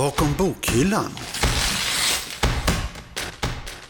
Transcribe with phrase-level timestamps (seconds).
[0.00, 1.10] Bakom bokhyllan.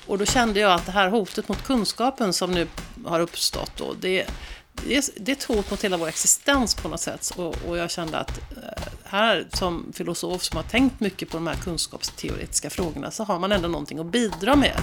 [0.06, 2.67] Och då kände jag att det här hotet mot kunskapen som nu
[3.04, 4.26] har uppstått då, det,
[4.72, 7.33] det, är, det är ett hot mot hela vår existens på något sätt.
[7.37, 11.46] Och, och jag kände att eh, här som filosof som har tänkt mycket på de
[11.46, 14.81] här kunskapsteoretiska frågorna så har man ändå någonting att bidra med.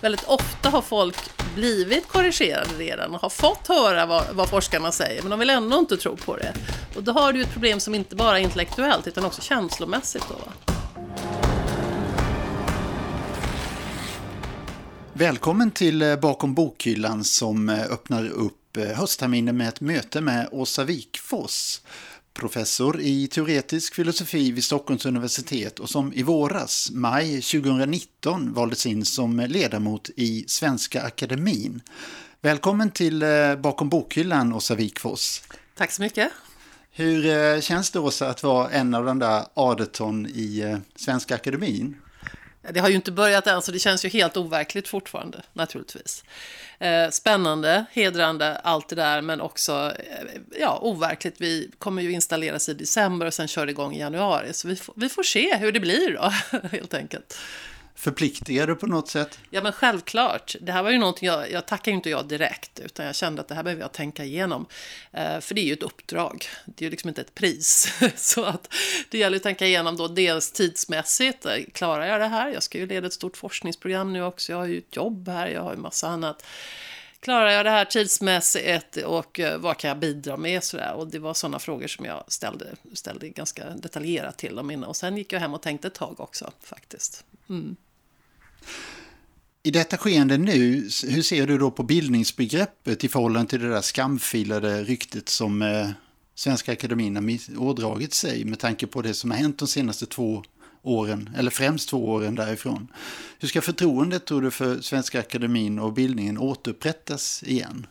[0.00, 5.22] Väldigt ofta har folk blivit korrigerade redan och har fått höra vad, vad, forskarna säger,
[5.22, 6.52] men de vill ändå inte tro på det.
[6.96, 10.24] Och då har du ett problem som inte bara är intellektuellt utan också känslomässigt.
[10.28, 10.36] Då.
[15.12, 20.48] Välkommen till eh, Bakom bokhyllan som eh, öppnar upp eh, höstterminen med ett möte med
[20.52, 21.82] Åsa Wikfoss
[22.36, 29.04] professor i teoretisk filosofi vid Stockholms universitet och som i våras, maj 2019, valdes in
[29.04, 31.80] som ledamot i Svenska Akademin.
[32.40, 33.24] Välkommen till
[33.58, 35.42] Bakom bokhyllan, Åsa Wikfoss.
[35.74, 36.32] Tack så mycket.
[36.90, 41.96] Hur känns det, Åsa, att vara en av de där adeton i Svenska Akademin?
[42.72, 46.24] Det har ju inte börjat än, så det känns ju helt overkligt fortfarande, naturligtvis.
[46.78, 51.34] Eh, spännande, hedrande, allt det där, men också eh, ja, overkligt.
[51.38, 54.78] Vi kommer ju installeras i december och sen kör det igång i januari, så vi,
[54.96, 57.38] vi får se hur det blir då, helt enkelt.
[57.96, 59.38] Förpliktigar du på något sätt?
[59.50, 60.56] Ja, men självklart.
[60.60, 63.48] Det här var ju någonting jag, jag tackar inte jag direkt, utan jag kände att
[63.48, 64.66] det här behöver jag tänka igenom.
[65.12, 67.98] Eh, för det är ju ett uppdrag, det är ju liksom inte ett pris.
[68.16, 68.74] Så att
[69.10, 72.50] det gäller att tänka igenom då dels tidsmässigt, eh, klarar jag det här?
[72.50, 75.48] Jag ska ju leda ett stort forskningsprogram nu också, jag har ju ett jobb här,
[75.48, 76.46] jag har ju massa annat.
[77.20, 80.64] Klarar jag det här tidsmässigt och eh, vad kan jag bidra med?
[80.64, 80.94] Sådär.
[80.94, 84.88] Och det var sådana frågor som jag ställde, ställde ganska detaljerat till dem innan.
[84.88, 87.24] Och sen gick jag hem och tänkte ett tag också faktiskt.
[87.48, 87.76] Mm.
[89.62, 93.80] I detta skeende nu, hur ser du då på bildningsbegreppet i förhållande till det där
[93.80, 95.88] skamfilade ryktet som eh,
[96.34, 100.42] Svenska Akademin har ådragit sig med tanke på det som har hänt de senaste två
[100.82, 102.88] åren, eller främst två åren därifrån.
[103.38, 107.86] Hur ska förtroendet, tror du, för Svenska Akademin och bildningen återupprättas igen?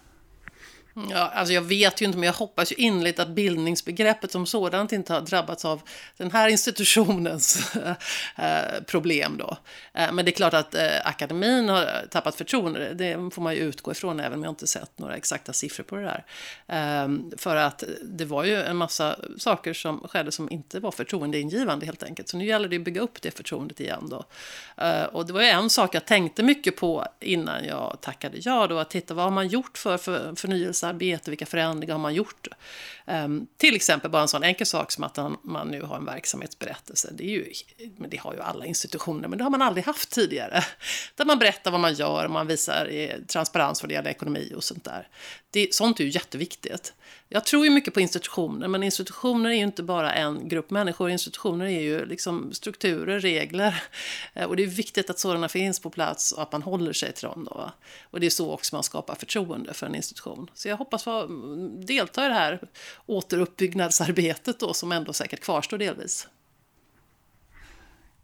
[1.10, 4.92] Ja, alltså jag vet ju inte, men jag hoppas ju innerligt att bildningsbegreppet som sådant
[4.92, 5.82] inte har drabbats av
[6.18, 7.76] den här institutionens
[8.36, 9.58] eh, problem då.
[9.94, 13.60] Eh, men det är klart att eh, akademin har tappat förtroende, det får man ju
[13.60, 16.26] utgå ifrån, även om jag inte sett några exakta siffror på det där.
[16.68, 21.86] Ehm, för att det var ju en massa saker som skedde som inte var förtroendeingivande
[21.86, 22.30] helt enkelt.
[22.30, 24.26] Så nu gäller det att bygga upp det förtroendet igen då.
[25.12, 28.78] Och det var ju en sak jag tänkte mycket på innan jag tackade ja då,
[28.78, 29.98] att titta vad har man gjort för
[30.36, 32.48] förnyelse förändringsarbete, vilka förändringar har man gjort?
[33.06, 37.10] Um, till exempel bara en sån enkel sak som att man nu har en verksamhetsberättelse.
[37.14, 37.46] Det, är ju,
[37.98, 40.64] men det har ju alla institutioner, men det har man aldrig haft tidigare.
[41.16, 44.64] Där man berättar vad man gör, man visar eh, transparens vad det gäller ekonomi och
[44.64, 45.08] sånt där.
[45.52, 46.94] Det, sånt är ju jätteviktigt.
[47.30, 51.10] Jag tror ju mycket på institutioner, men institutioner är ju inte bara en grupp människor.
[51.10, 53.84] Institutioner är ju liksom strukturer, regler.
[54.34, 57.14] Eh, och det är viktigt att sådana finns på plats och att man håller sig
[57.14, 57.48] till dem.
[57.52, 57.72] Då.
[58.04, 60.50] Och det är så också man skapar förtroende för en institution.
[60.54, 62.60] Så jag hoppas få mm, delta i det här
[63.06, 66.28] återuppbyggnadsarbetet då, som ändå säkert kvarstår delvis.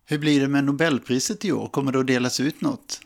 [0.05, 1.67] Hur blir det med Nobelpriset i år?
[1.67, 3.01] Kommer det att delas ut något?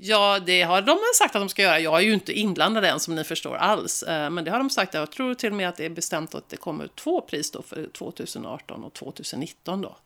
[0.00, 1.80] Ja, det har de sagt att de ska göra.
[1.80, 4.02] Jag är ju inte inblandad än som ni förstår alls.
[4.02, 4.94] Eh, men det har de sagt.
[4.94, 7.62] Jag tror till och med att det är bestämt att det kommer två pris då
[7.62, 9.96] för 2018 och 2019 då.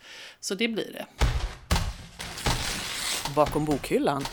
[0.40, 1.06] Så det blir det.
[3.34, 4.24] Bakom bokhyllan.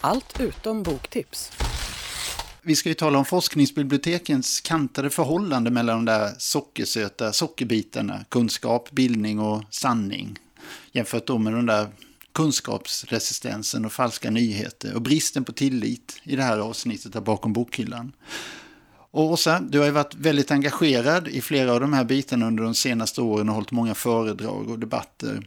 [0.00, 1.52] Allt utom boktips.
[2.62, 9.40] Vi ska ju tala om forskningsbibliotekens kantade förhållande mellan de där sockersöta sockerbitarna, kunskap, bildning
[9.40, 10.38] och sanning.
[10.92, 11.86] Jämfört då med de där
[12.36, 18.12] kunskapsresistensen och falska nyheter och bristen på tillit i det här avsnittet av Bakom bokhyllan.
[19.10, 22.64] Och Åsa, du har ju varit väldigt engagerad i flera av de här bitarna under
[22.64, 25.46] de senaste åren och hållit många föredrag och debatter.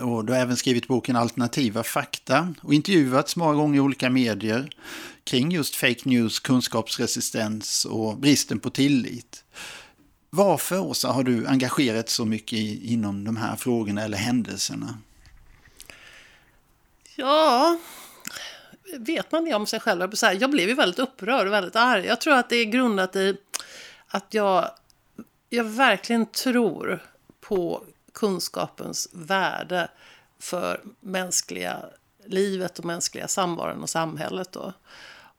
[0.00, 4.70] Och du har även skrivit boken Alternativa fakta och intervjuats många gånger i olika medier
[5.24, 9.44] kring just fake news, kunskapsresistens och bristen på tillit.
[10.30, 14.98] Varför, Åsa, har du engagerat så mycket inom de här frågorna eller händelserna?
[17.20, 17.78] Ja,
[18.98, 20.14] vet man det om sig själv?
[20.40, 22.06] Jag blev ju väldigt upprörd och väldigt arg.
[22.06, 23.36] Jag tror att det är grundat i
[24.08, 24.70] att jag,
[25.48, 27.02] jag verkligen tror
[27.40, 29.88] på kunskapens värde
[30.38, 31.76] för mänskliga
[32.26, 34.52] livet och mänskliga samvaron och samhället.
[34.52, 34.72] Då.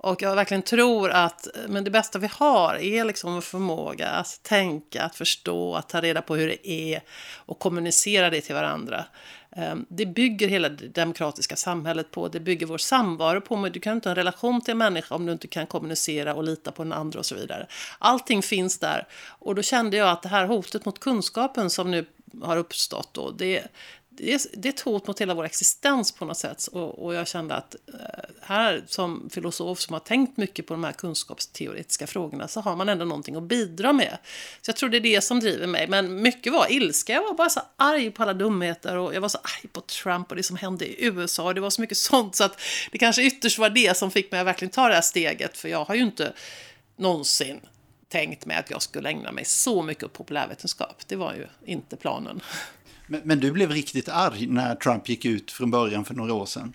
[0.03, 4.43] Och jag verkligen tror att men det bästa vi har är liksom en förmåga att
[4.43, 7.01] tänka, att förstå, att ta reda på hur det är
[7.35, 9.05] och kommunicera det till varandra.
[9.55, 13.79] Ehm, det bygger hela det demokratiska samhället på, det bygger vår samvaro på, men du
[13.79, 16.71] kan inte ha en relation till en människa om du inte kan kommunicera och lita
[16.71, 17.67] på den andra och så vidare.
[17.99, 19.07] Allting finns där.
[19.27, 22.05] Och då kände jag att det här hotet mot kunskapen som nu
[22.41, 23.67] har uppstått då, det,
[24.23, 26.67] det är, det är ett hot mot hela vår existens på något sätt.
[26.67, 27.99] Och, och jag kände att eh,
[28.41, 32.89] här som filosof som har tänkt mycket på de här kunskapsteoretiska frågorna så har man
[32.89, 34.17] ändå någonting att bidra med.
[34.61, 35.87] Så jag tror det är det som driver mig.
[35.87, 37.13] Men mycket var ilska.
[37.13, 40.29] Jag var bara så arg på alla dumheter och jag var så arg på Trump
[40.29, 41.53] och det som hände i USA.
[41.53, 44.39] Det var så mycket sånt så att det kanske ytterst var det som fick mig
[44.39, 45.57] att verkligen ta det här steget.
[45.57, 46.33] För jag har ju inte
[46.97, 47.59] någonsin
[48.09, 51.03] tänkt mig att jag skulle ägna mig så mycket åt populärvetenskap.
[51.07, 52.41] Det var ju inte planen.
[53.11, 56.45] Men, men, du blev riktigt arg när Trump gick ut från början för några år
[56.45, 56.73] sedan.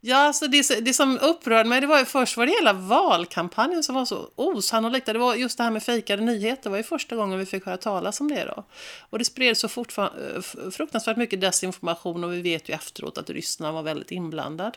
[0.00, 3.82] Ja, alltså det, det som upprörde mig, det var ju först var det hela valkampanjen
[3.82, 5.06] som var så osannolikt.
[5.06, 7.66] Det var just det här med fejkade nyheter, det var ju första gången vi fick
[7.66, 8.64] höra talas om det då.
[9.10, 9.66] Och det spreds så
[9.98, 14.76] eh, fruktansvärt mycket desinformation och vi vet ju efteråt att Ryssland var väldigt inblandad.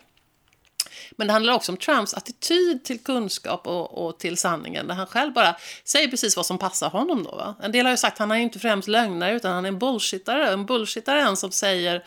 [1.11, 5.07] Men det handlar också om Trumps attityd till kunskap och, och, till sanningen, där han
[5.07, 7.31] själv bara säger precis vad som passar honom då.
[7.31, 7.55] Va?
[7.63, 9.79] En del har ju sagt att han är inte främst lögnare, utan han är en
[9.79, 10.49] bullshittare.
[10.49, 12.03] En bullshittare är en som säger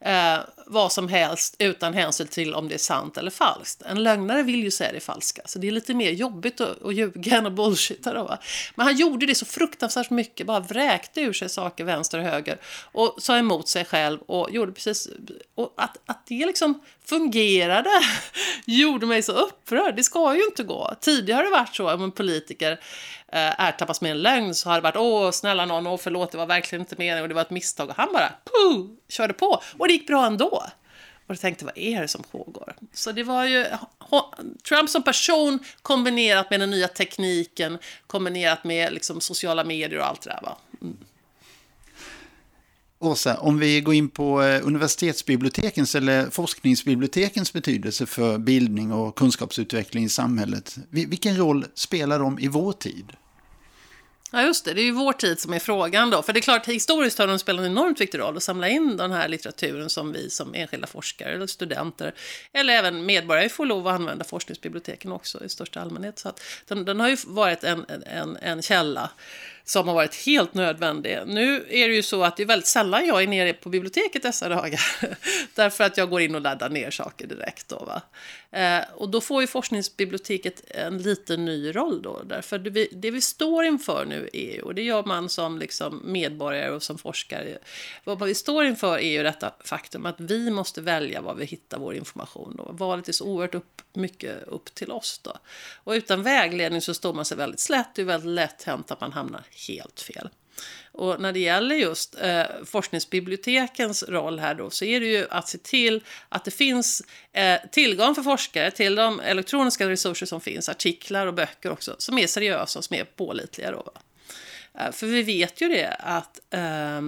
[0.00, 3.82] eh, vad som helst utan hänsyn till om det är sant eller falskt.
[3.82, 6.94] En lögnare vill ju säga det falska, så det är lite mer jobbigt att, att
[6.94, 8.14] ljuga än att bullshitta.
[8.14, 8.38] Då, va?
[8.74, 12.58] Men han gjorde det så fruktansvärt mycket, bara vräkte ur sig saker vänster och höger
[12.92, 15.08] och sa emot sig själv och gjorde precis...
[15.54, 17.90] Och att, att det liksom fungerade
[18.64, 19.96] gjorde mig så upprörd.
[19.96, 20.94] Det ska ju inte gå.
[21.00, 22.80] Tidigare har det varit så om en politiker
[23.32, 26.38] eh, ertappas med en lögn så har det varit åh snälla någon, åh förlåt det
[26.38, 29.62] var verkligen inte meningen och det var ett misstag och han bara puh, körde på
[29.88, 30.64] och det gick bra ändå.
[31.26, 32.76] Och jag tänkte, vad är det som pågår?
[32.92, 33.66] Så det var ju
[34.68, 40.22] Trump som person kombinerat med den nya tekniken, kombinerat med liksom sociala medier och allt
[40.22, 40.40] det där.
[40.42, 40.56] Va?
[40.82, 40.96] Mm.
[42.98, 50.04] Åsa, om vi går in på eh, universitetsbibliotekens eller forskningsbibliotekens betydelse för bildning och kunskapsutveckling
[50.04, 50.76] i samhället.
[50.90, 53.12] Vilken roll spelar de i vår tid?
[54.30, 54.74] Ja, just det.
[54.74, 56.22] Det är ju vår tid som är frågan då.
[56.22, 58.96] För det är klart, historiskt har de spelat en enormt viktig roll att samla in
[58.96, 62.14] den här litteraturen som vi som enskilda forskare eller studenter
[62.52, 66.18] eller även medborgare får lov att använda forskningsbiblioteken också i största allmänhet.
[66.18, 69.10] Så att den, den har ju varit en, en, en källa
[69.70, 71.18] som har varit helt nödvändig.
[71.26, 74.22] Nu är det ju så att det är väldigt sällan jag är nere på biblioteket
[74.22, 74.80] dessa dagar.
[75.54, 77.68] Därför att jag går in och laddar ner saker direkt.
[77.68, 78.02] Då, va?
[78.50, 82.22] Eh, och då får ju forskningsbiblioteket en liten ny roll då.
[82.22, 85.58] Därför det vi, det vi står inför nu är ju, och det gör man som
[85.58, 87.58] liksom medborgare och som forskare.
[88.04, 91.78] Vad vi står inför är ju detta faktum att vi måste välja var vi hittar
[91.78, 92.54] vår information.
[92.56, 92.72] Då.
[92.72, 95.32] Valet är så oerhört upp, mycket upp till oss då.
[95.84, 97.94] Och utan vägledning så står man sig väldigt slätt.
[97.94, 100.28] Det är väldigt lätt hänt att man hamnar helt fel.
[100.92, 105.48] Och när det gäller just eh, forskningsbibliotekens roll här då så är det ju att
[105.48, 107.02] se till att det finns
[107.32, 112.18] eh, tillgång för forskare till de elektroniska resurser som finns, artiklar och böcker också, som
[112.18, 113.70] är seriösa och som är pålitliga.
[113.70, 113.92] Då,
[114.78, 117.02] eh, för vi vet ju det att eh,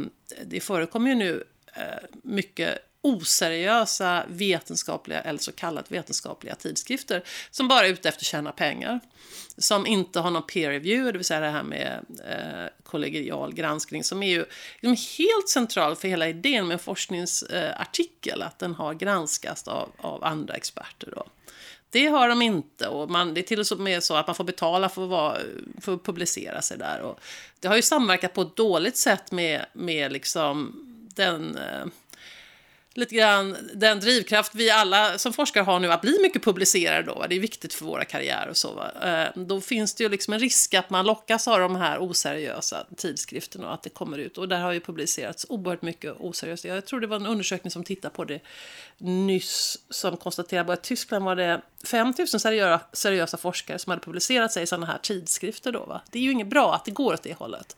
[0.44, 1.44] det förekommer ju nu
[1.74, 1.84] eh,
[2.22, 8.52] mycket oseriösa vetenskapliga eller så kallat vetenskapliga tidskrifter som bara är ute efter att tjäna
[8.52, 9.00] pengar.
[9.58, 14.04] Som inte har någon peer review, det vill säga det här med eh, kollegial granskning
[14.04, 14.44] som är ju
[14.80, 20.24] liksom helt central för hela idén med en forskningsartikel, att den har granskats av, av
[20.24, 21.12] andra experter.
[21.16, 21.26] Då.
[21.90, 24.44] Det har de inte och man, det är till och med så att man får
[24.44, 25.38] betala för att, vara,
[25.80, 27.00] för att publicera sig där.
[27.00, 27.20] Och
[27.60, 31.86] det har ju samverkat på ett dåligt sätt med, med liksom den eh,
[33.00, 37.26] lite grann den drivkraft vi alla som forskare har nu att bli mycket publicerade då.
[37.28, 38.72] Det är viktigt för våra karriärer och så.
[38.72, 38.90] va?
[39.02, 42.86] Eh, då finns det ju liksom en risk att man lockas av de här oseriösa
[42.96, 44.38] tidskrifterna och att det kommer ut.
[44.38, 46.64] Och där har ju publicerats oerhört mycket oseriöst.
[46.64, 48.40] Jag tror det var en undersökning som tittade på det
[48.98, 54.02] nyss som konstaterade att i Tyskland var det 5 000 seriösa, seriösa forskare som hade
[54.02, 55.84] publicerat sig i sådana här tidskrifter då.
[55.84, 56.00] Va?
[56.10, 57.76] Det är ju inget bra att det går åt det hållet.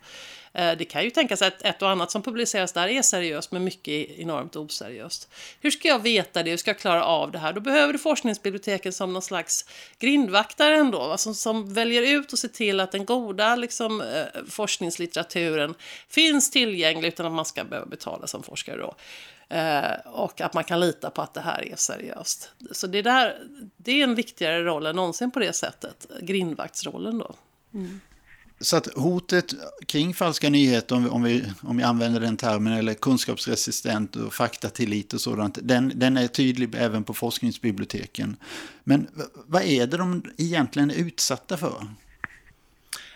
[0.55, 3.65] Eh, det kan ju tänkas att ett och annat som publiceras där är seriöst, men
[3.65, 5.29] mycket är enormt oseriöst.
[5.61, 6.51] Hur ska jag veta det?
[6.51, 7.53] Hur ska jag klara av det här?
[7.53, 9.65] Då behöver du forskningsbiblioteken som någon slags
[9.99, 15.75] grindvaktare ändå, som, som väljer ut och ser till att den goda liksom, eh, forskningslitteraturen
[16.09, 18.95] finns tillgänglig utan att man ska behöva betala som forskare då.
[19.57, 22.51] Eh, och att man kan lita på att det här är seriöst.
[22.71, 23.39] Så det, där,
[23.77, 27.35] det är en viktigare roll än någonsin på det sättet, grindvaktsrollen då.
[27.75, 28.01] Mm.
[28.63, 29.55] Så att hotet
[29.87, 34.35] kring falska nyheter, om vi, om vi, om vi använder den termen, eller kunskapsresistent och
[34.35, 38.37] faktatillit och sådant, den, den är tydlig även på forskningsbiblioteken.
[38.85, 39.09] Men
[39.47, 41.87] vad är det de egentligen är utsatta för?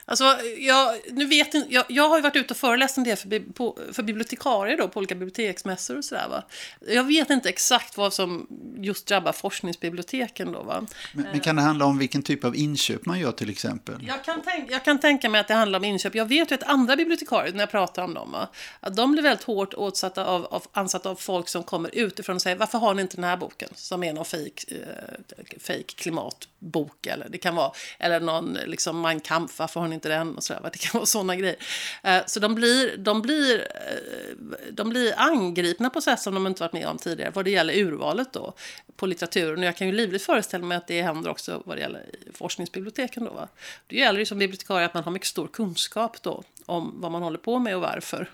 [0.09, 0.25] Alltså,
[0.59, 3.53] jag, nu vet inte, jag, jag har ju varit ute och föreläst en del för,
[3.53, 6.29] på, för bibliotekarier då, på olika biblioteksmässor och sådär.
[6.29, 6.43] Va?
[6.89, 8.47] Jag vet inte exakt vad som
[8.79, 10.63] just drabbar forskningsbiblioteken då.
[10.63, 10.87] Va?
[11.13, 13.95] Men, men, kan det handla om vilken typ av inköp man gör till exempel?
[14.09, 16.15] Jag kan, tänk, jag kan tänka mig att det handlar om inköp.
[16.15, 18.49] Jag vet ju att andra bibliotekarier, när jag pratar om dem, va?
[18.81, 22.43] att de blir väldigt hårt åtsatta av, av, ansatta av folk som kommer utifrån och
[22.43, 23.69] säger varför har ni inte den här boken?
[23.75, 29.21] Som är någon fake, eh, fake klimatbok eller det kan vara, eller någon liksom Mein
[29.21, 30.71] Kampf, varför har ni inte den och sådär.
[30.73, 31.57] Det kan vara sådana grejer.
[32.03, 36.63] Eh, så de blir, de, blir, eh, de blir angripna på sätt som de inte
[36.63, 38.55] varit med om tidigare vad det gäller urvalet då
[38.97, 39.59] på litteraturen.
[39.59, 43.25] Och jag kan ju livligt föreställa mig att det händer också vad det gäller forskningsbiblioteken
[43.25, 43.33] då.
[43.33, 43.49] Va?
[43.87, 47.23] Det gäller ju som bibliotekarie att man har mycket stor kunskap då om vad man
[47.23, 48.31] håller på med och varför.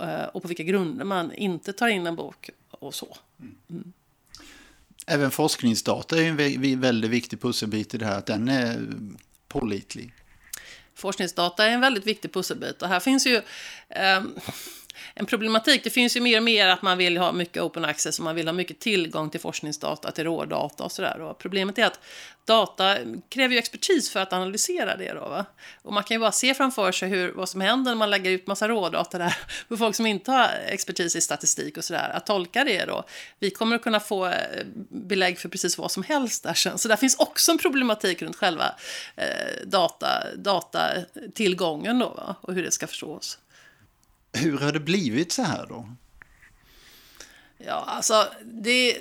[0.00, 3.16] Eh, och på vilka grunder man inte tar in en bok och så.
[3.70, 3.92] Mm.
[5.06, 8.80] Även forskningsdata är en väldigt viktig pusselbit i det här, att den är
[9.48, 10.14] pålitlig
[10.94, 12.82] forskningsdata är en väldigt viktig pusselbit.
[12.82, 13.36] Och här finns ju
[13.88, 14.22] eh,
[15.14, 15.84] en problematik.
[15.84, 18.34] Det finns ju mer och mer att man vill ha mycket open access och man
[18.34, 21.20] vill ha mycket tillgång till forskningsdata, till rådata och sådär.
[21.20, 22.00] Och problemet är att
[22.44, 22.96] data
[23.28, 25.12] kräver ju expertis för att analysera det.
[25.12, 25.44] Då, va?
[25.82, 28.30] Och man kan ju bara se framför sig hur, vad som händer när man lägger
[28.30, 29.36] ut massa rådata där
[29.68, 32.10] för folk som inte har expertis i statistik och sådär.
[32.14, 33.04] Att tolka det då.
[33.38, 36.78] Vi kommer att kunna få eh, belägg för precis vad som helst där sen.
[36.78, 38.74] Så där finns också en problematik runt själva
[39.16, 42.36] eh, data, datatillgången då va?
[42.40, 43.38] och hur det ska förstås.
[44.32, 45.88] Hur har det blivit så här då?
[47.58, 48.98] Ja, alltså det,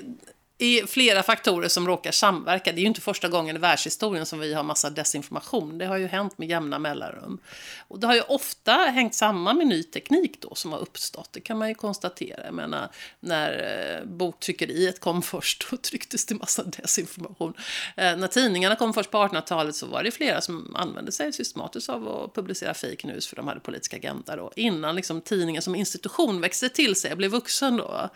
[0.65, 2.71] är flera faktorer som råkar samverka.
[2.71, 5.77] Det är ju inte första gången i världshistorien som vi har massa desinformation.
[5.77, 7.39] Det har ju hänt med jämna mellanrum.
[7.87, 11.29] Och det har ju ofta hängt samman med ny teknik då som har uppstått.
[11.33, 12.45] Det kan man ju konstatera.
[12.45, 12.89] Jag menar,
[13.19, 13.51] när
[13.99, 17.53] eh, boktryckeriet kom först, då trycktes det massa desinformation.
[17.97, 21.89] Eh, när tidningarna kom först på 1800-talet så var det flera som använde sig systematiskt
[21.89, 24.51] av att publicera fake news för de hade politiska agenda då.
[24.55, 28.09] Innan liksom tidningen som institution växte till sig, blev vuxen då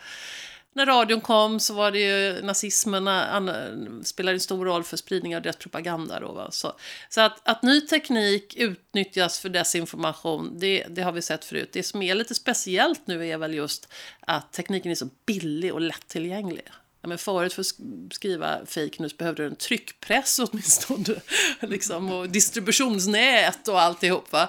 [0.76, 5.36] när radion kom så var det ju nazismen eh, spelade en stor roll för spridning
[5.36, 6.20] av deras propaganda.
[6.20, 6.50] Då, va?
[6.50, 6.72] Så,
[7.08, 11.68] så att, att ny teknik utnyttjas för desinformation, det, det har vi sett förut.
[11.72, 13.88] Det som är lite speciellt nu är väl just
[14.20, 16.64] att tekniken är så billig och lättillgänglig.
[17.02, 21.20] Ja, men förut för att skriva fake news behövde du en tryckpress åtminstone.
[21.60, 24.32] liksom, och distributionsnät och alltihop.
[24.32, 24.48] Va?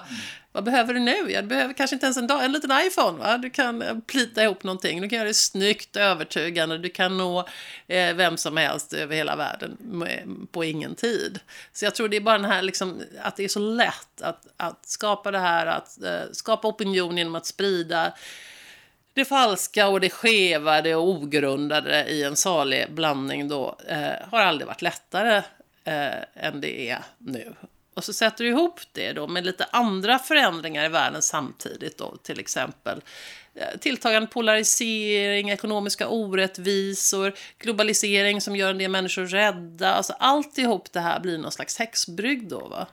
[0.58, 1.30] Vad behöver du nu?
[1.30, 3.18] Ja, du behöver kanske inte ens en, dag, en liten iPhone.
[3.18, 3.38] Va?
[3.38, 5.00] Du kan eh, plita ihop någonting.
[5.00, 6.78] Du kan göra det snyggt, övertygande.
[6.78, 7.48] Du kan nå
[7.86, 11.40] eh, vem som helst över hela världen med, eh, på ingen tid.
[11.72, 14.46] Så jag tror det är bara den här liksom, att det är så lätt att,
[14.56, 18.12] att skapa det här, att eh, skapa opinion genom att sprida
[19.12, 24.66] det falska och det skeva, det ogrundade i en salig blandning då eh, har aldrig
[24.66, 25.36] varit lättare
[25.84, 27.54] eh, än det är nu.
[27.98, 32.16] Och så sätter du ihop det då med lite andra förändringar i världen samtidigt då,
[32.22, 33.02] till exempel
[33.54, 39.92] eh, tilltagande polarisering, ekonomiska orättvisor, globalisering som gör en del människor rädda.
[39.92, 42.68] Alltså alltihop det här blir någon slags häxbrygd då.
[42.68, 42.86] Va?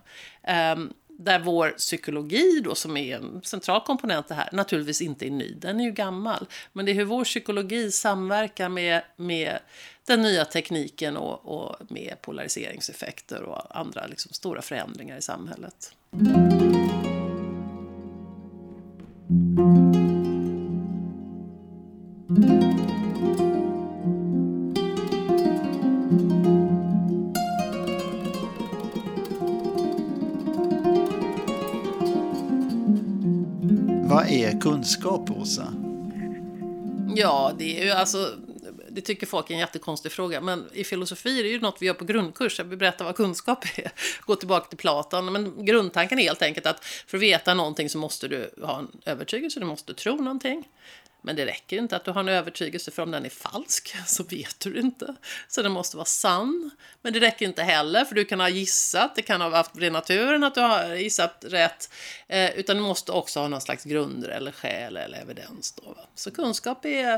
[0.73, 5.31] Um, där vår psykologi då, som är en central komponent det här, naturligtvis inte är
[5.31, 6.47] ny, den är ju gammal.
[6.73, 9.59] Men det är hur vår psykologi samverkar med, med
[10.07, 15.91] den nya tekniken och, och med polariseringseffekter och andra liksom, stora förändringar i samhället.
[34.85, 35.73] Kunskap, Åsa?
[37.15, 38.31] Ja, det är ju alltså
[38.89, 41.85] det tycker folk är en jättekonstig fråga, men i filosofi är det ju något vi
[41.85, 43.91] gör på grundkurs, vi berättar vad kunskap är.
[44.25, 47.97] Gå tillbaka till Platon, men grundtanken är helt enkelt att för att veta någonting så
[47.97, 50.67] måste du ha en övertygelse, du måste tro någonting.
[51.25, 54.23] Men det räcker inte att du har en övertygelse för om den är falsk så
[54.23, 55.15] vet du inte.
[55.47, 56.71] Så den måste vara sann.
[57.01, 59.89] Men det räcker inte heller för du kan ha gissat, det kan ha varit i
[59.89, 61.89] naturen att du har gissat rätt.
[62.27, 65.71] Eh, utan du måste också ha någon slags grunder eller skäl eller evidens.
[65.71, 67.13] Då, Så kunskap är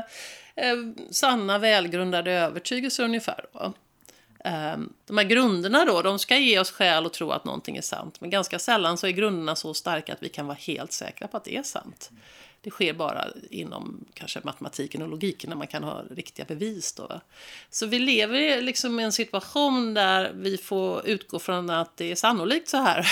[0.56, 0.76] eh,
[1.10, 3.44] sanna välgrundade övertygelser ungefär.
[3.52, 3.74] Då.
[4.44, 7.82] Ehm, de här grunderna då, de ska ge oss skäl att tro att någonting är
[7.82, 8.20] sant.
[8.20, 11.36] Men ganska sällan så är grunderna så starka att vi kan vara helt säkra på
[11.36, 12.10] att det är sant.
[12.60, 16.92] Det sker bara inom kanske matematiken och logiken när man kan ha riktiga bevis.
[16.92, 17.20] Då,
[17.70, 22.14] Så vi lever liksom i en situation där vi får utgå från att det är
[22.14, 23.10] sannolikt så här.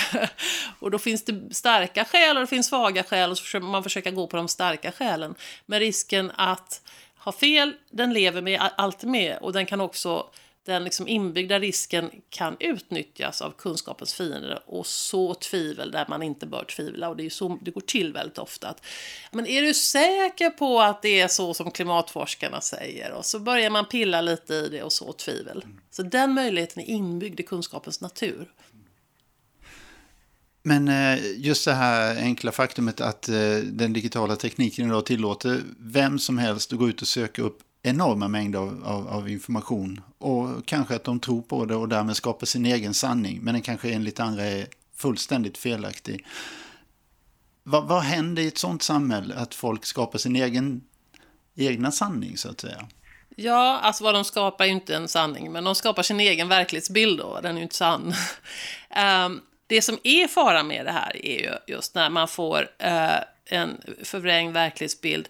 [0.79, 3.83] och då finns det starka skäl och det finns svaga skäl och så försöker man
[3.83, 5.35] försöka gå på de starka skälen.
[5.65, 6.81] Men risken att
[7.17, 10.29] ha fel, den lever med, alltid med och den kan också
[10.67, 16.45] den liksom inbyggda risken kan utnyttjas av kunskapens fiender och så tvivel där man inte
[16.45, 17.09] bör tvivla.
[17.09, 18.67] Och det är så det går till väldigt ofta.
[18.67, 18.85] Att,
[19.31, 23.11] men är du säker på att det är så som klimatforskarna säger?
[23.11, 25.65] Och så börjar man pilla lite i det och så tvivel.
[25.91, 28.47] Så den möjligheten är inbyggd i kunskapens natur.
[30.63, 36.19] Men eh, just det här enkla faktumet att eh, den digitala tekniken idag tillåter vem
[36.19, 40.01] som helst att gå ut och söka upp enorma mängder av, av, av, information.
[40.17, 43.39] Och kanske att de tror på det och därmed skapar sin egen sanning.
[43.41, 46.25] Men den kanske enligt andra är fullständigt felaktig.
[47.63, 49.35] Vad, vad händer i ett sånt samhälle?
[49.35, 50.81] Att folk skapar sin egen
[51.55, 52.87] egna sanning så att säga?
[53.35, 56.49] Ja, alltså vad de skapar är ju inte en sanning, men de skapar sin egen
[56.49, 58.13] verklighetsbild då, den är ju inte sann.
[59.25, 63.19] um, det som är fara med det här är ju just när man får uh,
[63.45, 65.29] en förvrängd verklighetsbild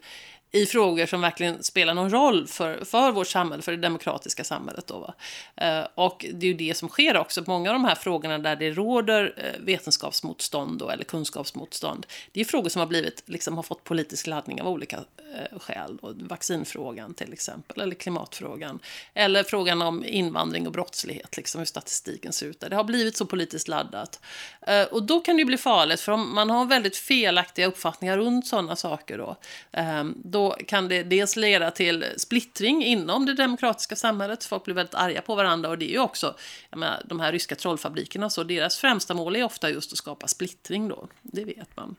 [0.57, 4.87] i frågor som verkligen spelar någon roll för, för vårt samhälle, för det demokratiska samhället.
[4.87, 5.13] Då,
[5.55, 7.43] eh, och det är ju det som sker också.
[7.47, 12.45] Många av de här frågorna där det råder eh, vetenskapsmotstånd då, eller kunskapsmotstånd, det är
[12.45, 15.97] frågor som har, blivit, liksom, har fått politisk laddning av olika eh, skäl.
[16.01, 16.13] Då.
[16.15, 18.79] Vaccinfrågan till exempel, eller klimatfrågan.
[19.13, 22.69] Eller frågan om invandring och brottslighet, liksom, hur statistiken ser ut där.
[22.69, 24.19] Det har blivit så politiskt laddat.
[24.61, 28.17] Eh, och då kan det ju bli farligt, för om man har väldigt felaktiga uppfattningar
[28.17, 29.35] runt sådana saker då,
[29.71, 34.43] eh, då då kan det dels leda till splittring inom det demokratiska samhället.
[34.43, 36.35] Folk blir väldigt arga på varandra och det är ju också,
[36.69, 40.27] jag menar, de här ryska trollfabrikerna, så deras främsta mål är ofta just att skapa
[40.27, 41.07] splittring då.
[41.21, 41.95] Det vet man.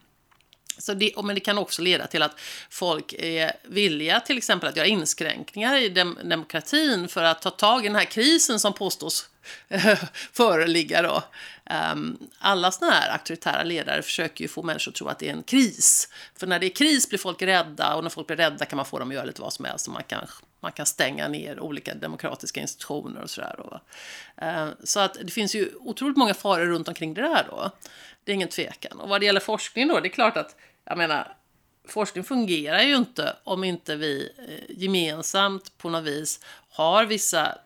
[0.78, 2.40] Så det, men det kan också leda till att
[2.70, 7.84] folk är villiga till exempel att göra inskränkningar i dem, demokratin för att ta tag
[7.84, 9.28] i den här krisen som påstås
[10.32, 11.02] föreligga.
[11.02, 11.22] Då.
[11.64, 15.32] Ehm, alla sådana här auktoritära ledare försöker ju få människor att tro att det är
[15.32, 16.08] en kris.
[16.36, 18.86] För när det är kris blir folk rädda och när folk blir rädda kan man
[18.86, 19.88] få dem att göra lite vad som helst.
[19.88, 20.26] Man kan,
[20.60, 23.80] man kan stänga ner olika demokratiska institutioner och sådär.
[24.36, 27.70] Ehm, så att det finns ju otroligt många faror runt omkring det där då.
[28.24, 29.00] Det är ingen tvekan.
[29.00, 31.36] Och vad det gäller forskning då, det är klart att, jag menar,
[31.88, 36.40] forskning fungerar ju inte om inte vi eh, gemensamt på något vis
[36.70, 37.58] har vissa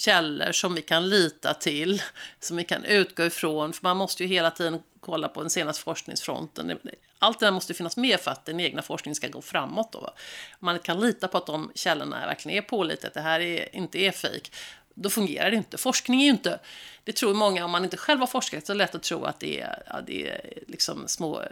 [0.00, 2.02] källor som vi kan lita till,
[2.40, 3.72] som vi kan utgå ifrån.
[3.72, 6.78] För man måste ju hela tiden kolla på den senaste forskningsfronten.
[7.18, 9.92] Allt det där måste finnas med för att den egna forskningen ska gå framåt.
[9.92, 10.10] Då.
[10.58, 13.98] Man kan lita på att de källorna verkligen är pålitliga, att det här är, inte
[13.98, 14.52] är fejk.
[14.94, 15.78] Då fungerar det inte.
[15.78, 16.58] Forskning är ju inte...
[17.04, 19.24] Det tror många, om man inte själv har forskat, så är det lätt att tro
[19.24, 21.46] att det är, ja, det är liksom små eh,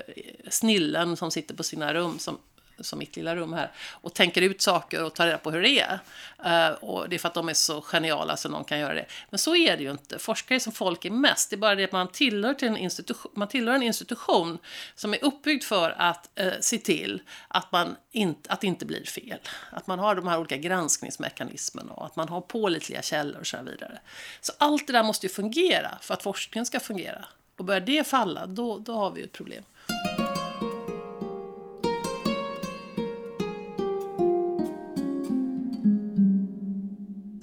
[0.51, 2.39] snillen som sitter på sina rum som
[2.81, 5.81] som mitt lilla rum här, och tänker ut saker och tar reda på hur det
[5.81, 5.99] är.
[6.47, 9.07] Uh, och det är för att de är så geniala så någon kan göra det.
[9.31, 10.19] Men så är det ju inte.
[10.19, 11.51] Forskare som folk är mest.
[11.51, 14.59] Det är bara det att man tillhör, till en, institution, man tillhör en institution
[14.95, 19.05] som är uppbyggd för att uh, se till att, man in, att det inte blir
[19.05, 19.39] fel.
[19.71, 23.57] Att man har de här olika granskningsmekanismerna och att man har pålitliga källor och så
[23.63, 23.99] vidare.
[24.41, 27.25] Så allt det där måste ju fungera för att forskningen ska fungera.
[27.57, 29.65] Och börjar det falla, då, då har vi ett problem.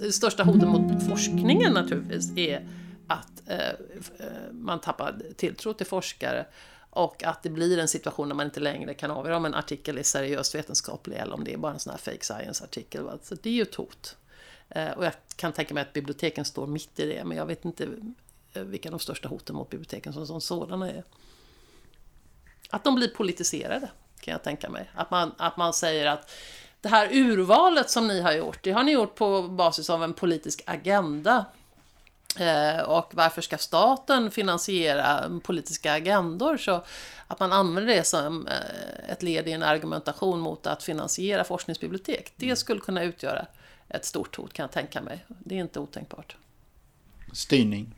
[0.06, 2.68] Det största hotet mot forskningen naturligtvis är
[3.08, 6.46] att eh, eh, man tappar tilltro till forskare
[6.90, 9.98] och att det blir en situation där man inte längre kan avgöra om en artikel
[9.98, 13.10] är seriöst vetenskaplig eller om det är bara en sån här fake science-artikel.
[13.24, 14.18] Så det är ju ett hot.
[14.70, 17.66] Eh, och jag kan tänka mig att biblioteken står mitt i det, men jag vet
[17.66, 17.88] inte
[18.54, 21.04] eh, vilka de största hoten mot biblioteken som, som sådana är.
[22.70, 23.90] Att de blir politiserade,
[24.20, 24.92] kan jag tänka mig.
[24.96, 26.32] Att man, att man säger att
[26.86, 30.14] det här urvalet som ni har gjort, det har ni gjort på basis av en
[30.14, 31.46] politisk agenda.
[32.40, 36.58] Eh, och varför ska staten finansiera politiska agendor?
[36.58, 36.84] Så
[37.28, 42.34] att man använder det som eh, ett led i en argumentation mot att finansiera forskningsbibliotek,
[42.36, 43.46] det skulle kunna utgöra
[43.90, 45.26] ett stort hot kan jag tänka mig.
[45.28, 46.36] Det är inte otänkbart.
[47.34, 47.96] Styrning.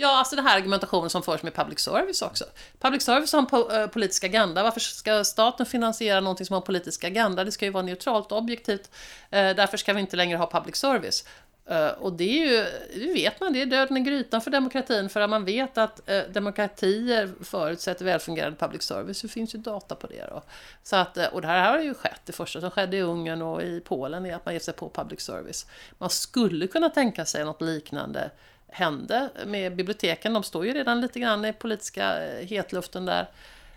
[0.00, 2.44] Ja, alltså den här argumentationen som förs med public service också.
[2.78, 4.62] Public service har en eh, politisk agenda.
[4.62, 7.44] Varför ska staten finansiera någonting som har en politisk agenda?
[7.44, 8.90] Det ska ju vara neutralt och objektivt.
[9.30, 11.24] Eh, därför ska vi inte längre ha public service.
[11.66, 12.66] Eh, och det är ju,
[13.06, 16.10] det vet man, det är döden i grytan för demokratin, för att man vet att
[16.10, 19.22] eh, demokratier förutsätter välfungerande public service.
[19.22, 20.42] Det finns ju data på det då.
[20.82, 22.20] Så att, eh, och det här har ju skett.
[22.24, 24.88] Det första som skedde i Ungern och i Polen är att man ger sig på
[24.88, 25.66] public service.
[25.98, 28.30] Man skulle kunna tänka sig något liknande
[28.72, 30.32] hände med biblioteken.
[30.32, 33.30] De står ju redan lite grann i politiska eh, hetluften där.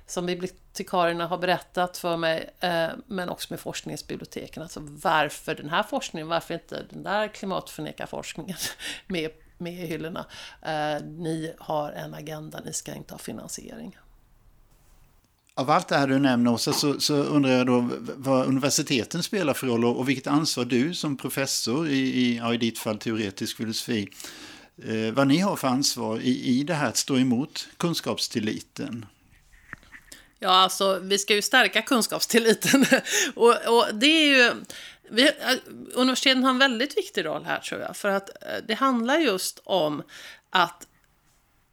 [0.08, 4.64] som bibliotekarierna har berättat för mig, eh, men också med forskningsbiblioteken.
[4.64, 8.58] Alltså varför den här forskningen, varför inte den där klimatförnekarforskningen
[9.08, 10.26] med, med i hyllorna.
[10.62, 13.98] Eh, ni har en agenda, ni ska inte ha finansiering.
[15.56, 19.54] Av allt det här du nämner Åsa, så, så undrar jag då vad universiteten spelar
[19.54, 22.98] för roll och, och vilket ansvar du som professor i, i, ja, i ditt fall
[22.98, 24.10] teoretisk filosofi,
[24.84, 29.06] eh, vad ni har för ansvar i, i det här att stå emot kunskapstilliten.
[30.40, 32.86] Ja, alltså vi ska ju stärka kunskapstilliten
[33.36, 34.52] och, och det är ju
[35.10, 35.56] vi, eh,
[35.94, 39.62] universiteten har en väldigt viktig roll här tror jag, för att eh, det handlar just
[39.64, 40.04] om
[40.50, 40.88] att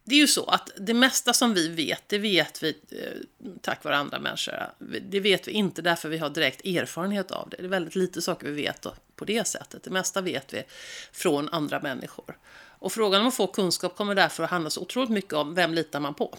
[0.03, 3.83] det är ju så att det mesta som vi vet, det vet vi eh, tack
[3.83, 4.53] vare andra människor.
[5.01, 7.57] Det vet vi inte därför vi har direkt erfarenhet av det.
[7.57, 8.85] Det är väldigt lite saker vi vet
[9.15, 9.83] på det sättet.
[9.83, 10.63] Det mesta vet vi
[11.11, 12.37] från andra människor.
[12.81, 15.73] Och frågan om att få kunskap kommer därför att handla så otroligt mycket om vem
[15.73, 16.37] litar man på.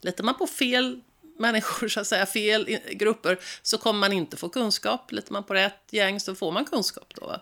[0.00, 1.00] Litar man på fel
[1.38, 5.12] människor, så att säga, fel grupper, så kommer man inte få kunskap.
[5.12, 7.40] Litar man på rätt gäng så får man kunskap då.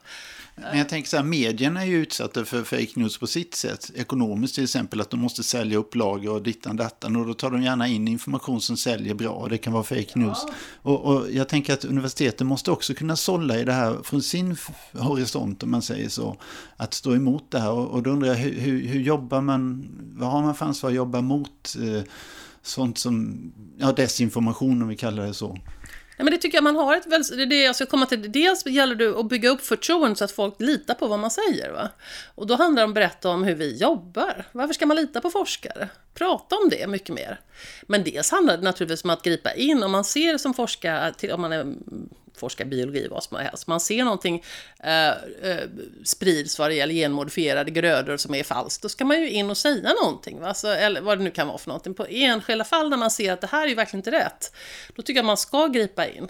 [0.56, 3.90] Men jag tänker så här, medierna är ju utsatta för fake news på sitt sätt.
[3.94, 7.16] Ekonomiskt till exempel, att de måste sälja upplagor och dittan dattan.
[7.16, 10.18] Och då tar de gärna in information som säljer bra och det kan vara fake
[10.18, 10.38] news.
[10.46, 10.54] Ja.
[10.82, 14.56] Och, och, jag tänker att universiteten måste också kunna sålla i det här från sin
[14.92, 16.36] horisont, om man säger så.
[16.76, 17.70] Att stå emot det här.
[17.70, 20.90] Och, och då undrar jag, hur, hur, hur jobbar man, vad har man för ansvar
[20.90, 22.02] att jobba mot eh,
[22.66, 25.58] sånt som, ja desinformation om vi kallar det så.
[26.16, 28.32] Nej, men det tycker jag man har ett väldigt, det det jag ska komma till.
[28.32, 31.72] Dels gäller det att bygga upp förtroende så att folk litar på vad man säger.
[31.72, 31.90] Va?
[32.34, 34.46] Och då handlar det om att berätta om hur vi jobbar.
[34.52, 35.88] Varför ska man lita på forskare?
[36.14, 37.40] Prata om det mycket mer.
[37.82, 39.82] Men dels handlar det naturligtvis om att gripa in.
[39.82, 41.74] Om man ser som forskare, om man är
[42.36, 43.66] forskar biologi, vad som helst.
[43.66, 44.44] Man ser någonting
[44.82, 45.68] eh, eh,
[46.04, 49.56] sprids vad det gäller genmodifierade grödor som är falskt, då ska man ju in och
[49.56, 50.40] säga någonting.
[50.40, 50.48] Va?
[50.48, 51.94] Alltså, eller vad det nu kan vara för någonting.
[51.94, 54.56] På enskilda fall när man ser att det här är ju verkligen inte rätt,
[54.96, 56.28] då tycker jag man ska gripa in.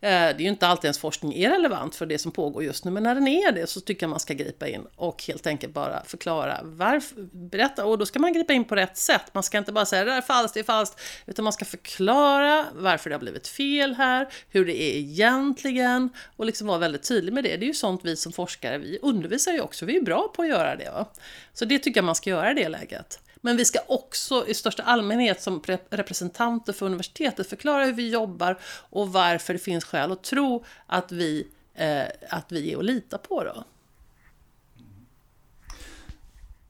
[0.00, 2.84] Eh, det är ju inte alltid ens forskning är relevant för det som pågår just
[2.84, 5.46] nu, men när den är det så tycker jag man ska gripa in och helt
[5.46, 9.34] enkelt bara förklara varför, berätta, och då ska man gripa in på rätt sätt.
[9.34, 12.66] Man ska inte bara säga det är falskt, det är falskt, utan man ska förklara
[12.74, 17.32] varför det har blivit fel här, hur det är egentligen och liksom vara väldigt tydlig
[17.32, 17.56] med det.
[17.56, 20.42] Det är ju sånt vi som forskare, vi undervisar ju också, vi är bra på
[20.42, 20.90] att göra det.
[20.90, 21.06] Va?
[21.52, 23.20] Så det tycker jag man ska göra i det läget.
[23.44, 28.58] Men vi ska också i största allmänhet som representanter för universitetet förklara hur vi jobbar
[28.90, 33.18] och varför det finns skäl att tro att vi, eh, att vi är att lita
[33.18, 33.44] på.
[33.44, 33.64] Då.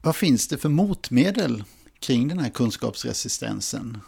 [0.02, 1.64] Vad finns det för motmedel
[1.98, 4.00] kring den här kunskapsresistensen?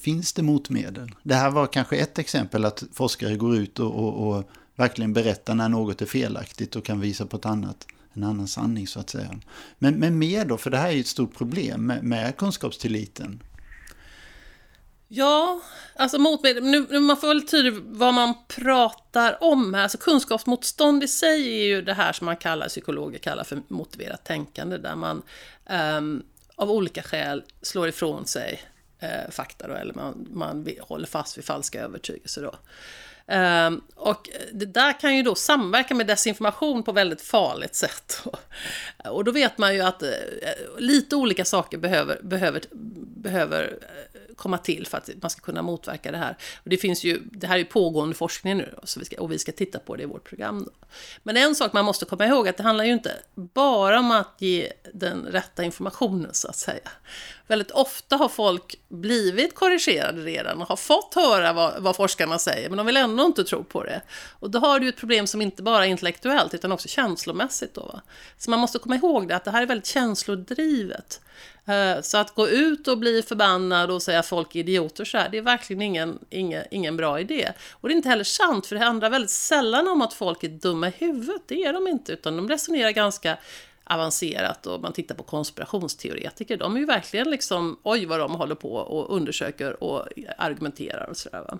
[0.00, 1.14] Finns det motmedel?
[1.22, 5.54] Det här var kanske ett exempel att forskare går ut och, och, och verkligen berättar
[5.54, 9.10] när något är felaktigt och kan visa på ett annat en annan sanning så att
[9.10, 9.40] säga.
[9.78, 13.42] Men, men mer då, för det här är ju ett stort problem med, med kunskapstilliten.
[15.08, 15.60] Ja,
[15.96, 19.82] alltså motmedel, nu, man får väl tydligt vad man pratar om här.
[19.82, 24.24] Alltså kunskapsmotstånd i sig är ju det här som man kallar, psykologer kallar för motiverat
[24.24, 25.22] tänkande, där man
[25.96, 26.22] um,
[26.56, 28.62] av olika skäl slår ifrån sig
[29.02, 32.54] uh, fakta då, eller man, man håller fast vid falska övertygelser då.
[33.26, 38.22] Um, och det där kan ju då samverka med desinformation på väldigt farligt sätt.
[39.04, 40.08] och då vet man ju att uh,
[40.78, 42.62] lite olika saker behöver, behöver,
[43.16, 46.36] behöver uh, komma till för att man ska kunna motverka det här.
[46.64, 49.32] Och det, finns ju, det här är ju pågående forskning nu så vi ska, och
[49.32, 50.64] vi ska titta på det i vårt program.
[50.64, 50.86] Då.
[51.22, 54.10] Men en sak man måste komma ihåg är att det handlar ju inte bara om
[54.10, 56.90] att ge den rätta informationen så att säga.
[57.46, 62.68] Väldigt ofta har folk blivit korrigerade redan och har fått höra vad, vad forskarna säger,
[62.68, 64.02] men de vill ändå inte tro på det.
[64.38, 67.74] Och då har du ett problem som inte bara är intellektuellt, utan också känslomässigt.
[67.74, 68.00] Då, va?
[68.38, 71.20] Så man måste komma ihåg det, att det här är väldigt känslodrivet.
[71.66, 75.18] Eh, så att gå ut och bli förbannad och säga att folk är idioter så
[75.18, 77.52] här, det är verkligen ingen, ingen, ingen bra idé.
[77.72, 80.48] Och det är inte heller sant, för det handlar väldigt sällan om att folk är
[80.48, 81.42] dumma i huvudet.
[81.46, 83.36] Det är de inte, utan de resonerar ganska
[83.84, 88.54] avancerat och man tittar på konspirationsteoretiker, de är ju verkligen liksom, oj vad de håller
[88.54, 91.58] på och undersöker och argumenterar och sådär.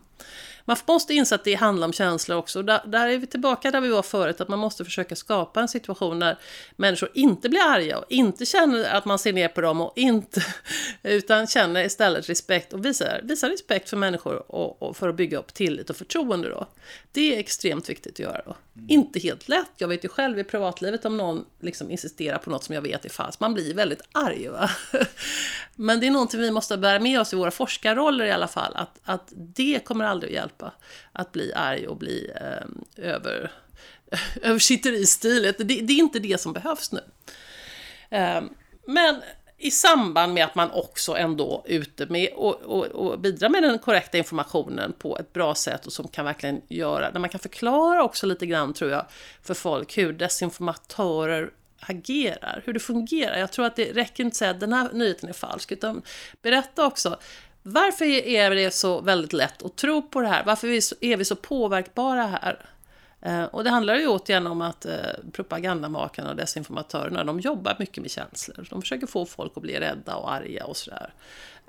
[0.65, 2.63] Man måste inse att det handlar om känslor också.
[2.63, 5.69] Där, där, är vi tillbaka där vi var förut, att man måste försöka skapa en
[5.69, 6.39] situation där
[6.77, 10.45] människor inte blir arga och inte känner att man ser ner på dem och inte,
[11.03, 15.39] utan känner istället respekt och visar, visar respekt för människor och, och för att bygga
[15.39, 16.67] upp tillit och förtroende då.
[17.13, 18.57] Det är extremt viktigt att göra då.
[18.77, 18.91] Mm.
[18.91, 22.65] Inte helt lätt, jag vet ju själv i privatlivet om någon liksom insisterar på något
[22.65, 24.71] som jag vet är falskt, man blir väldigt arg va.
[25.75, 28.73] Men det är någonting vi måste bära med oss i våra forskarroller i alla fall,
[28.77, 30.54] att, att det kommer aldrig att hjälpa.
[31.13, 33.53] Att bli arg och bli eh, över,
[34.43, 35.59] översitter i stilet.
[35.59, 37.01] Det, det, är inte det som behövs nu.
[38.11, 38.43] Eh,
[38.87, 39.23] men
[39.59, 43.63] i samband med att man också ändå är ute med och, och, och bidrar med
[43.63, 47.41] den korrekta informationen på ett bra sätt och som kan verkligen göra, där man kan
[47.41, 49.07] förklara också lite grann tror jag
[49.43, 53.39] för folk hur desinformatörer agerar, hur det fungerar.
[53.39, 56.03] Jag tror att det räcker inte att säga att den här nyheten är falsk, utan
[56.43, 57.19] berätta också
[57.67, 60.45] varför är det så väldigt lätt att tro på det här?
[60.45, 60.69] Varför
[61.05, 62.71] är vi så påverkbara här?
[63.21, 64.93] Eh, och det handlar ju återigen om att eh,
[65.33, 68.67] propagandamakarna och desinformatörerna, de jobbar mycket med känslor.
[68.71, 71.13] De försöker få folk att bli rädda och arga och sådär.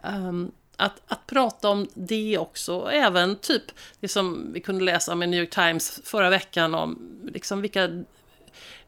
[0.03, 3.63] Ehm, att, att prata om det också, även typ
[3.99, 8.03] det som vi kunde läsa om i New York Times förra veckan om liksom vilka,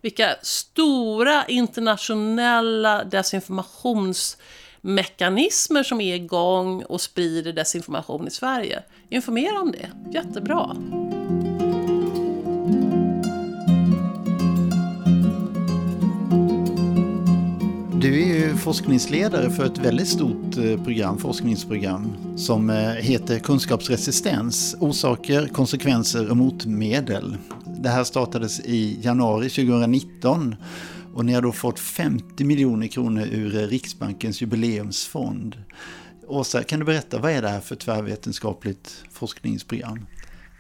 [0.02, 4.38] vilka stora internationella desinformations
[4.88, 8.84] mekanismer som är igång och sprider desinformation i Sverige.
[9.10, 10.76] Informera om det, jättebra.
[18.02, 24.76] Du är ju forskningsledare för ett väldigt stort eh, program, forskningsprogram som eh, heter Kunskapsresistens,
[24.80, 27.38] orsaker, konsekvenser och motmedel.
[27.66, 30.56] Det här startades i januari 2019
[31.18, 35.64] och ni har då fått 50 miljoner kronor ur eh, Riksbankens jubileumsfond.
[36.28, 40.08] Åsa, kan du berätta, vad är det här för tvärvetenskapligt forskningsprogram?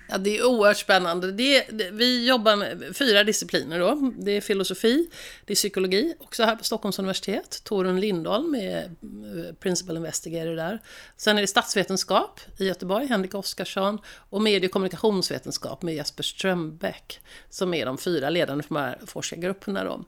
[0.10, 1.32] Ja, det är oerhört spännande.
[1.32, 4.12] Det, det, vi jobbar med fyra discipliner då.
[4.18, 5.10] Det är filosofi,
[5.46, 7.62] det är psykologi, också här på Stockholms universitet.
[7.64, 10.80] Torun Lindholm är eh, principal investigator där.
[11.18, 14.00] Sen är det statsvetenskap i Göteborg, Henrik Oskarsson.
[14.30, 19.00] Och medie och kommunikationsvetenskap med Jesper Strömbäck, som är de fyra ledande för de här
[19.06, 20.06] forskargrupperna då.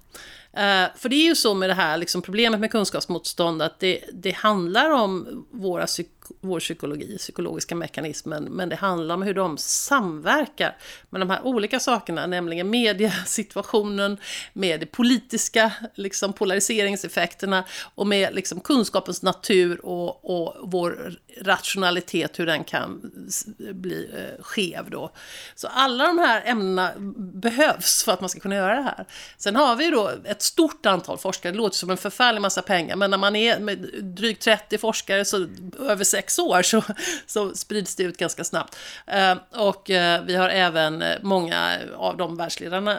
[0.58, 4.04] Uh, för det är ju så med det här liksom, problemet med kunskapsmotstånd att det,
[4.14, 9.58] det handlar om våra psyk vår psykologi, psykologiska mekanismen, men det handlar om hur de
[9.58, 10.78] samverkar
[11.10, 14.18] med de här olika sakerna, nämligen mediasituationen,
[14.54, 17.64] med de politiska liksom, polariseringseffekterna
[17.96, 23.12] och med liksom, kunskapens natur och, och vår rationalitet, hur den kan
[23.58, 25.12] bli eh, skev då.
[25.56, 26.92] Så alla de här ämnena
[27.34, 29.06] behövs för att man ska kunna göra det här.
[29.38, 32.96] Sen har vi då ett stort antal forskare, det låter som en förfärlig massa pengar,
[32.96, 35.48] men när man är med drygt 30 forskare, så
[35.80, 36.84] över sex år, så,
[37.26, 38.78] så sprids det ut ganska snabbt.
[39.08, 42.98] Eh, och eh, vi har även eh, många av de världsledarna,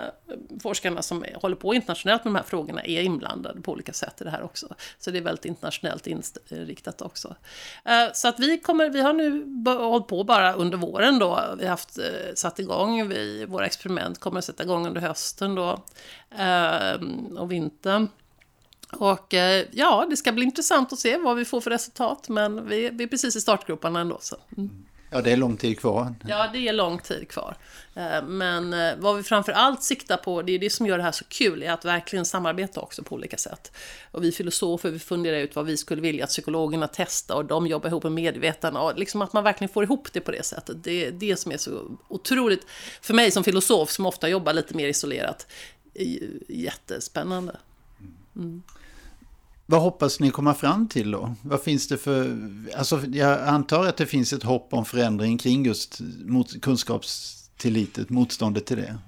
[0.62, 4.24] forskarna som håller på internationellt med de här frågorna, är inblandade på olika sätt i
[4.24, 4.66] det här också.
[4.98, 7.36] Så det är väldigt internationellt inriktat också.
[8.12, 11.70] Så att vi kommer, vi har nu hållit på bara under våren då, vi har
[11.70, 11.98] haft,
[12.34, 15.84] satt igång, vi, våra experiment kommer att sätta igång under hösten då,
[17.38, 18.08] och vintern.
[18.92, 22.68] Och eh, ja, det ska bli intressant att se vad vi får för resultat, men
[22.68, 24.18] vi, vi är precis i startgroparna ändå.
[24.20, 24.36] Så.
[24.56, 24.70] Mm.
[25.12, 26.14] Ja, det är lång tid kvar.
[26.28, 27.56] Ja, det är lång tid kvar.
[27.94, 31.02] Eh, men eh, vad vi framför allt siktar på, det är det som gör det
[31.02, 33.72] här så kul, är att verkligen samarbeta också på olika sätt.
[34.10, 37.66] Och vi filosofer, vi funderar ut vad vi skulle vilja att psykologerna testar och de
[37.66, 40.84] jobbar ihop med medvetarna och liksom att man verkligen får ihop det på det sättet.
[40.84, 42.66] Det är det som är så otroligt,
[43.02, 45.46] för mig som filosof som ofta jobbar lite mer isolerat,
[46.48, 47.56] jättespännande.
[48.36, 48.62] Mm.
[49.70, 51.34] Vad hoppas ni komma fram till då?
[51.42, 52.36] Vad finns det för...
[52.76, 56.50] Alltså jag antar att det finns ett hopp om förändring kring just mot
[58.08, 58.98] motståndet till det.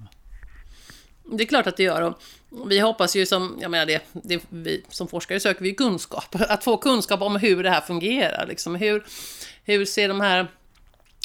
[1.37, 2.01] Det är klart att det gör.
[2.01, 6.35] Och vi hoppas ju som, jag menar det, det vi, som forskare söker vi kunskap.
[6.49, 8.47] Att få kunskap om hur det här fungerar.
[8.47, 8.75] Liksom.
[8.75, 9.05] Hur,
[9.63, 10.47] hur ser de här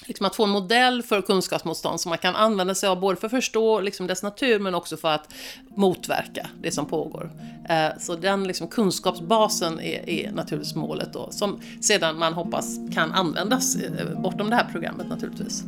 [0.07, 3.27] liksom att få en modell för kunskapsmotstånd som man kan använda sig av både för
[3.27, 5.35] att förstå liksom dess natur men också för att
[5.77, 7.31] motverka det som pågår.
[7.69, 13.13] Eh, så den liksom kunskapsbasen är, är naturligtvis målet då, som sedan man hoppas kan
[13.13, 15.65] användas eh, bortom det här programmet naturligtvis.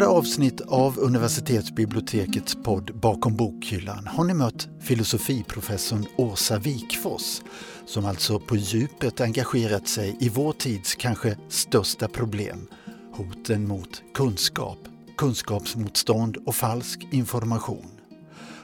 [0.00, 7.40] Vårt avsnitt av universitetsbibliotekets podd Bakom bokhyllan har ni mött filosofiprofessorn Åsa Wikfors
[7.86, 12.66] som alltså på djupet engagerat sig i vår tids kanske största problem,
[13.12, 14.78] hoten mot kunskap,
[15.16, 17.90] kunskapsmotstånd och falsk information.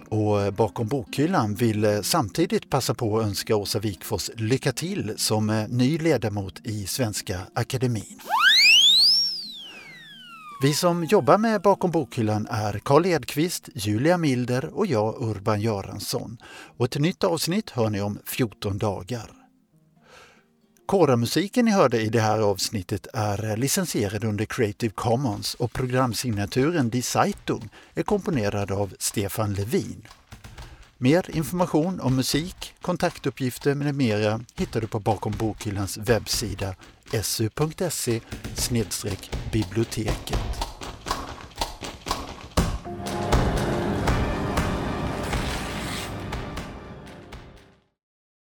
[0.09, 5.99] Och bakom bokhyllan vill samtidigt passa på att önska Åsa Wikfors lycka till som ny
[5.99, 8.20] ledamot i Svenska Akademin.
[10.62, 16.38] Vi som jobbar med Bakom bokhyllan är Karl Edqvist, Julia Milder och jag Urban Göransson.
[16.77, 19.31] Och ett nytt avsnitt hör ni om 14 dagar.
[20.87, 27.03] Kåramusiken ni hörde i det här avsnittet är licensierad under Creative Commons och programsignaturen Di
[27.03, 30.03] Zeitung är komponerad av Stefan Levin.
[30.99, 36.75] Mer information om musik, kontaktuppgifter med mera hittar du på Bakom bokhyllans webbsida
[37.23, 38.21] su.se
[39.53, 40.65] biblioteket.